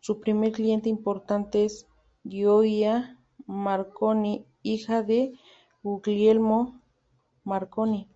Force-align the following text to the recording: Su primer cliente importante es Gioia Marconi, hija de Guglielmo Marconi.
Su 0.00 0.18
primer 0.18 0.50
cliente 0.50 0.88
importante 0.88 1.64
es 1.64 1.86
Gioia 2.24 3.16
Marconi, 3.46 4.44
hija 4.64 5.04
de 5.04 5.34
Guglielmo 5.84 6.80
Marconi. 7.44 8.08